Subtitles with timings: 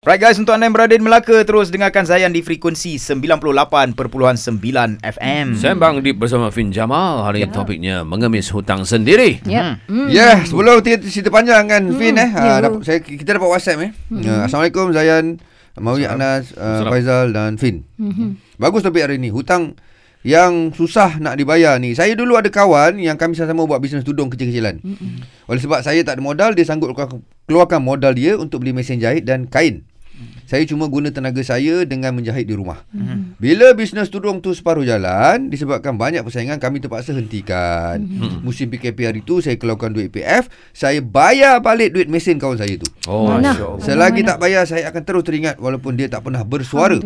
[0.00, 4.00] Right guys, untuk anda yang berada di Melaka, terus dengarkan Zayan di frekuensi 98.9
[4.96, 5.46] FM.
[5.60, 7.20] Sembang Deep bersama Fin Jamal.
[7.28, 9.44] Hari ini topiknya mengemis hutang sendiri.
[9.44, 9.76] Ya.
[9.92, 10.08] Hmm.
[10.08, 12.00] Ya, yeah, sebelum cerita, cerita panjang kan hmm.
[12.00, 12.32] Fin eh.
[12.32, 12.64] Ya, Uh, you.
[12.64, 13.90] dapat, saya kita dapat WhatsApp eh.
[14.08, 14.24] Hmm.
[14.24, 15.24] Uh, Assalamualaikum Zayan,
[15.76, 17.84] Mawi Anas, uh, Faizal dan Fin.
[18.00, 18.40] Hmm.
[18.56, 19.28] Bagus topik hari ini.
[19.28, 19.76] Hutang
[20.24, 21.92] yang susah nak dibayar ni.
[21.92, 24.80] Saya dulu ada kawan yang kami sama-sama buat bisnes tudung kecil-kecilan.
[24.80, 25.28] Hmm.
[25.44, 26.96] Oleh sebab saya tak ada modal, dia sanggup
[27.44, 29.89] keluarkan modal dia untuk beli mesin jahit dan kain.
[30.50, 32.82] Saya cuma guna tenaga saya dengan menjahit di rumah.
[32.90, 33.38] Mm-hmm.
[33.38, 38.02] Bila bisnes tudung tu separuh jalan, disebabkan banyak persaingan, kami terpaksa hentikan.
[38.02, 38.42] Mm-hmm.
[38.42, 42.74] Musim PKP hari tu, saya keluarkan duit PF, saya bayar balik duit mesin kawan saya
[42.82, 42.90] tu.
[43.06, 43.54] Oh, Mana?
[43.54, 43.86] Masya Allah.
[43.86, 46.98] Selagi tak bayar, saya akan terus teringat walaupun dia tak pernah bersuara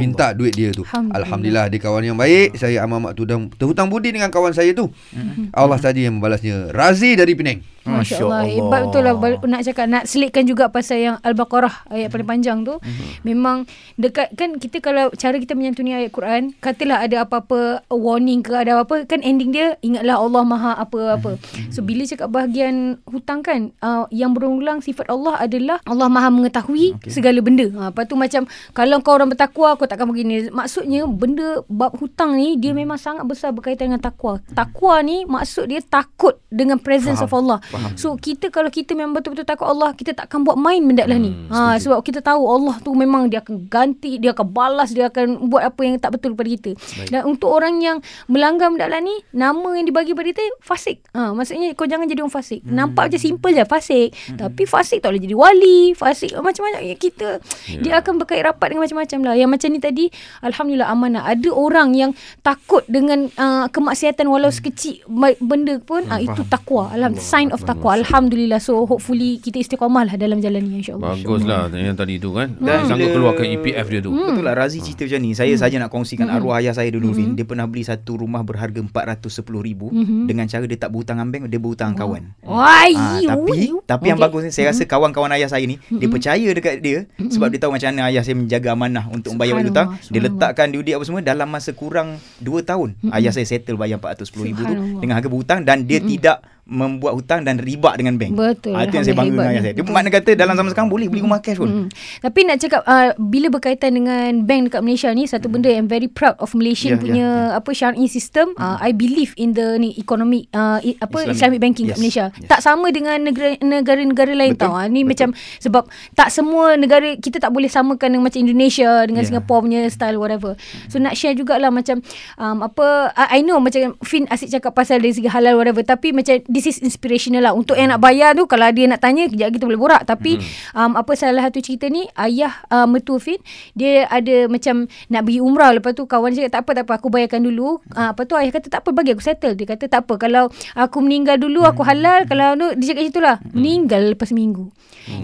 [0.00, 0.88] minta duit dia tu.
[0.88, 1.20] Alhamdulillah.
[1.20, 2.56] Alhamdulillah, dia kawan yang baik.
[2.56, 4.88] Saya amat-amat tudang, terhutang budi dengan kawan saya tu.
[5.12, 5.52] Mm-hmm.
[5.52, 6.72] Allah saja yang membalasnya.
[6.72, 7.75] Razi dari Penang.
[7.86, 8.42] Masya Allah.
[8.42, 8.42] Allah.
[8.50, 9.14] Hebat betul lah
[9.46, 12.78] nak cakap nak selitkan juga pasal yang Al-Baqarah ayat paling panjang tu.
[12.78, 13.08] Mm-hmm.
[13.26, 13.56] Memang
[13.96, 18.78] dekat kan kita kalau cara kita menyantuni ayat Quran, katalah ada apa-apa warning ke ada
[18.78, 21.38] apa-apa kan ending dia ingatlah Allah Maha apa-apa.
[21.38, 21.70] Mm-hmm.
[21.72, 26.98] So bila cakap bahagian hutang kan uh, yang berulang sifat Allah adalah Allah Maha mengetahui
[26.98, 27.10] okay.
[27.10, 27.70] segala benda.
[27.78, 30.50] Ha lepas tu macam kalau kau orang bertakwa kau takkan begini.
[30.50, 34.42] Maksudnya benda bab hutang ni dia memang sangat besar berkaitan dengan takwa.
[34.52, 37.32] Takwa ni maksud dia takut dengan presence Faham.
[37.32, 37.58] of Allah.
[37.68, 37.75] Faham.
[37.94, 41.30] So kita kalau kita memang betul-betul takut Allah, kita takkan buat main benda lah ni.
[41.30, 45.08] Hmm, Ha sebab kita tahu Allah tu memang dia akan ganti, dia akan balas, dia
[45.08, 46.70] akan buat apa yang tak betul pada kita.
[46.72, 47.08] Baik.
[47.10, 51.02] Dan untuk orang yang melanggar benda lah ni, nama yang dibagi pada kita fasik.
[51.12, 52.60] Ha maksudnya kau jangan jadi orang fasik.
[52.62, 52.74] Hmm.
[52.74, 54.38] Nampak macam simple je fasik, hmm.
[54.38, 57.28] tapi fasik tak boleh jadi wali, fasik macam-macam Ya, kita
[57.66, 57.80] Ya.
[57.82, 59.34] dia akan berkait rapat dengan macam-macam lah.
[59.34, 60.04] Yang macam ni tadi
[60.40, 61.22] alhamdulillah amanah.
[61.26, 66.94] Ada orang yang takut dengan uh, kemaksiatan walau sekecil ba- benda pun uh, itu takwa.
[66.94, 67.90] Alhamdulillah sign of takwa.
[67.94, 68.58] Alhamdulillah.
[68.58, 71.16] So hopefully kita istiqamah lah dalam jalan ni insya-Allah.
[71.16, 72.54] Baguslah yang tadi tu kan.
[72.54, 74.10] Dan Dan sanggup keluarkan EPF dia tu.
[74.10, 74.32] Hmm.
[74.32, 75.30] Betul lah Razi cerita macam ni.
[75.32, 77.32] Saya saja nak kongsikan arwah ayah saya dulu Fin.
[77.32, 79.90] Dia pernah beli satu rumah berharga 410,000
[80.24, 82.22] dengan cara dia tak berhutang dengan bank, dia berhutang dengan kawan.
[82.42, 83.80] Wai, Ah, tapi ui.
[83.82, 84.26] tapi yang Okey.
[84.28, 87.72] bagus ni saya rasa kawan-kawan ayah saya ni dia percaya dekat dia sebab dia tahu
[87.72, 89.88] macam mana ayah saya menjaga amanah untuk membayar hutang.
[89.96, 92.08] Subhanallah, Dia letakkan diudi apa semua dalam masa kurang
[92.38, 92.88] 2 tahun.
[93.08, 94.28] Ayah saya settle bayar 410,000
[94.60, 98.34] tu dengan harga berhutang dan dia tidak membuat hutang dan riba dengan bank.
[98.34, 99.74] Betul, Ah, itu yang saya bangga dengan ayah saya.
[99.74, 101.70] Dia makna kata dalam zaman sekarang boleh beli rumah cash pun.
[101.70, 101.88] Hmm.
[102.20, 106.06] Tapi nak cakap uh, bila berkaitan dengan bank dekat Malaysia ni satu benda yang very
[106.06, 110.50] proud of Malaysian Yeah, punya apa syar'i system uh, I believe in the ni economic
[110.50, 111.34] uh, i, apa Islamic.
[111.36, 112.24] Islamic, banking Yes, kat Malaysia.
[112.34, 112.48] yes.
[112.48, 114.74] Tak sama dengan negara negara-negara lain Betul, tau.
[114.74, 115.08] Ah, ni betul.
[115.08, 115.28] macam
[115.58, 119.30] sebab tak semua negara kita tak boleh samakan dengan macam Indonesia dengan Yeah.
[119.32, 120.58] Singapore punya style whatever.
[120.86, 122.02] So nak share jugalah macam
[122.36, 126.10] um, apa I, I know macam Fin asyik cakap pasal dari segi halal whatever tapi
[126.10, 127.52] macam this is inspirational lah.
[127.52, 130.02] Untuk yang nak bayar tu kalau dia nak tanya kejap kita boleh borak.
[130.08, 130.40] Tapi
[130.72, 132.08] um, apa salah satu cerita ni?
[132.16, 133.36] Ayah uh, mertua Fin
[133.76, 135.76] dia ada macam nak pergi umrah.
[135.76, 137.84] Lepas tu kawan dia tak apa tak apa aku bayarkan dulu.
[137.92, 139.52] Uh, apa tu ayah kata tak apa bagi aku settle.
[139.52, 142.24] Dia kata tak apa kalau aku meninggal dulu aku halal.
[142.24, 144.72] Kalau tu dia cakap macam itulah meninggal lepas seminggu.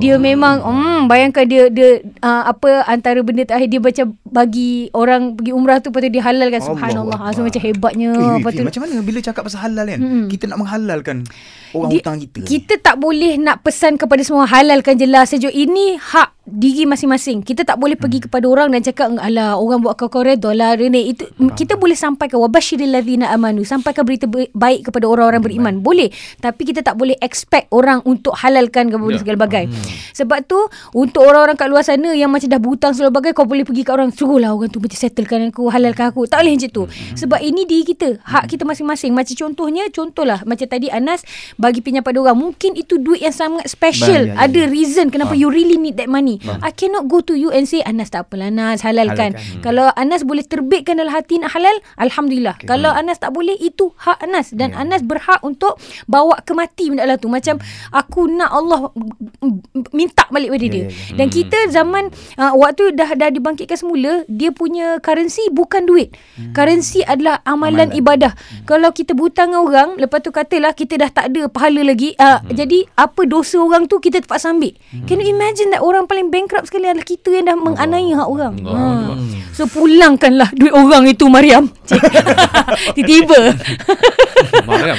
[0.00, 5.32] Dia memang hmm, bayangkan dia dia uh, apa antara benda terakhir dia macam bagi orang
[5.32, 7.32] pergi umrah tu lepas tu dia halalkan Allah subhanallah Akbar.
[7.32, 9.98] so macam hebatnya Eh, tu macam mana bila cakap pasal halal kan?
[9.98, 10.24] Mm-mm.
[10.28, 11.16] Kita nak menghalalkan
[11.72, 12.38] orang Di- hutang kita.
[12.42, 15.50] Kita tak boleh nak pesan kepada semua halalkan jelas sejuk.
[15.50, 17.42] Ini hak diri masing-masing.
[17.42, 20.76] Kita tak boleh pergi kepada orang dan cakap alah orang buat kau kau redha lah
[20.76, 25.74] ni itu kita boleh sampaikan wabasyiril ladzina amanu sampaikan berita ba- baik kepada orang-orang beriman.
[25.80, 26.06] Boleh.
[26.38, 29.18] Tapi kita tak boleh expect orang untuk halalkan kepada Ya.
[29.18, 29.64] segala bagai.
[30.12, 30.60] Sebab tu
[30.92, 33.92] untuk orang-orang kat luar sana yang macam dah berhutang segala bagai kau boleh pergi kat
[33.92, 36.26] orang suruhlah orang tu macam settlekan aku halalkan aku.
[36.26, 36.84] Tak boleh macam tu.
[37.14, 39.14] Sebab ini diri kita, hak kita masing-masing.
[39.14, 41.22] Macam contohnya contohlah macam tadi Anas
[41.54, 44.34] bagi pinjam pada orang mungkin itu duit yang sangat special.
[44.34, 44.72] Bah, ya, ya, Ada ya.
[44.74, 46.42] reason kenapa you really need that money.
[46.42, 49.38] I cannot go to you and say Anas tak apalah Anas halalkan.
[49.38, 49.62] Halalkan.
[49.62, 52.58] Kalau Anas boleh terbitkan dalam hati nak halal, alhamdulillah.
[52.58, 52.66] Okay.
[52.66, 55.78] Kalau Anas tak boleh itu hak Anas dan Anas berhak untuk
[56.10, 57.30] bawa ke mati benda lah tu.
[57.30, 57.62] Macam
[57.94, 58.90] aku nak Allah
[59.94, 60.82] minta balik pada Ya, dia.
[60.82, 61.14] ya, ya.
[61.14, 62.10] Dan kita zaman
[62.42, 66.14] uh, waktu dah dah dibangkitkan semula, dia punya currency bukan duit.
[66.52, 67.98] Currency adalah amalan, Amalan.
[67.98, 68.32] ibadah.
[68.68, 72.42] Kalau kita berhutang dengan orang, lepas tu katalah kita dah tak ada pahala lagi, uh,
[72.50, 74.74] jadi apa dosa orang tu kita terpaksa ambil.
[75.08, 78.54] Can you imagine that orang paling bankrupt sekali adalah kita yang dah menganiaya hak orang.
[78.60, 79.16] Allah.
[79.16, 79.16] Ha.
[79.56, 81.72] So pulangkanlah duit orang itu Mariam.
[82.96, 83.56] Tiba-tiba.
[84.68, 84.96] Mariam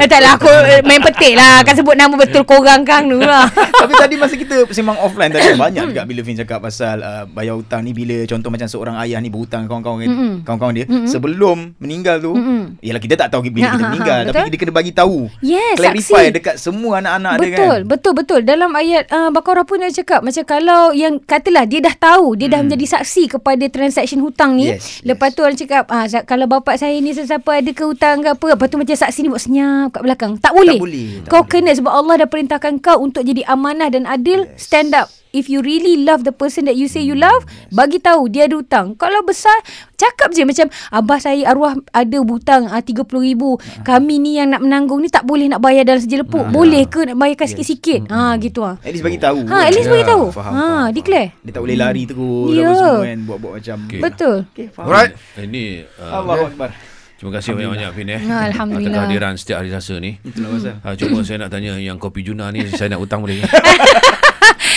[0.00, 1.60] eh, taklah aku eh, main petik lah.
[1.60, 3.44] Kan sebut nama betul korang kang tu lah.
[3.84, 7.60] Tapi tadi masa kita sembang offline tadi banyak juga bila Fin cakap pasal uh, bayar
[7.60, 10.32] hutang ni bila contoh contoh macam seorang ayah ni berhutang kawan-kawan Mm-mm.
[10.42, 11.04] kawan-kawan dia Mm-mm.
[11.04, 12.80] sebelum meninggal tu Mm-mm.
[12.80, 14.32] yalah kita tak tahu bila kita ha, ha, meninggal betul.
[14.32, 16.34] tapi kita kena bagi tahu Yes, clarify saksi.
[16.34, 18.40] dekat semua anak-anak dia kan Betul, betul, betul.
[18.42, 22.48] Dalam ayat uh, Baqarah pun dia cakap macam kalau yang katalah dia dah tahu, dia
[22.48, 24.70] dah menjadi saksi kepada transaction hutang ni.
[24.70, 24.80] Hmm.
[24.80, 28.32] Yes, lepas tu orang cakap ah kalau bapak saya ni sesiapa ada ke hutang ke
[28.32, 30.32] apa, lepas tu macam saksi ni buat senyap kat belakang.
[30.38, 30.78] Tak boleh.
[30.78, 31.50] boleh, tak Kau boleh.
[31.52, 35.10] kena sebab Allah dah perintahkan kau untuk jadi amanah dan adil, stand up.
[35.30, 38.56] If you really love the person that you say you love, bagi tahu dia ada
[38.56, 38.94] hutang.
[38.94, 39.54] Kalau besar,
[39.94, 43.38] cakap je macam abah saya arwah ada hutang ah, 30,000.
[43.80, 46.50] Kami ni yang nak menanggung ni tak boleh nak bayar dalam sejelepuk.
[46.50, 48.10] Boleh ke nak bayarkan sikit-sikit?
[48.10, 48.74] Ha gitu ah.
[48.80, 50.24] At least bagi tahu Ha, at least Ya, bagi tahu.
[50.30, 50.88] faham, Ha, faham, faham.
[50.92, 51.28] declare.
[51.40, 52.66] Dia tak boleh lari terus Ya.
[52.66, 54.00] apa semua kan buat-buat macam Okay.
[54.02, 54.36] Betul.
[54.50, 54.86] Okay, faham.
[54.86, 55.12] Alright.
[55.36, 56.68] Ini uh, Allahu akbar.
[57.14, 58.20] Terima kasih banyak-banyak Fin eh.
[58.24, 58.96] Alhamdulillah.
[58.96, 60.10] Atas kehadiran setiap hari Selasa ni.
[60.20, 60.74] Itulah pasal.
[60.80, 63.44] Ha, cuma saya nak tanya yang kopi Juna ni saya nak hutang boleh?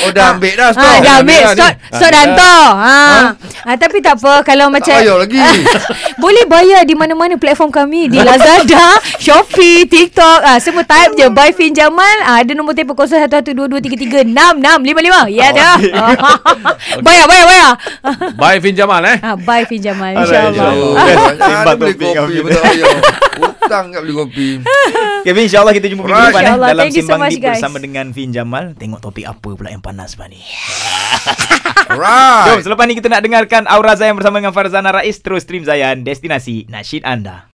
[0.00, 0.96] Oh dah ambil dah Ha, stop.
[1.00, 1.56] dah ambil dah ni.
[1.56, 2.54] stot stot dan to.
[2.70, 3.34] Ha.
[3.64, 3.70] ha.
[3.74, 5.38] tapi tak apa kalau macam payah lagi.
[6.22, 10.38] boleh bayar di mana-mana platform kami di Lazada, Shopee, TikTok.
[10.40, 12.16] Ah semua type je buy Fin Jamal.
[12.22, 15.30] Ah ada nombor telefon 011223366655.
[15.30, 15.74] Ya dah.
[17.04, 17.70] bayar bayar bayar.
[18.34, 19.16] Bye Fin Jamal eh.
[19.18, 20.92] Ha buy Fin Jamal Alright, insya-Allah.
[21.58, 22.24] mana beli topik kau.
[22.64, 22.96] ayah.
[23.36, 24.48] Hutang kat beli kopi.
[25.22, 27.58] Kevin insyaAllah kita jumpa minggu depan eh, dalam you so Deep guys.
[27.60, 28.74] bersama dengan Fin Jamal.
[28.74, 30.42] Tengok topik apa pula yang panas sebab ni.
[31.92, 32.46] Alright.
[32.50, 35.22] Jom selepas ni kita nak dengarkan Aura Zayan bersama dengan Farzana Rais.
[35.22, 37.46] Terus stream Zayan, destinasi nasyid anda.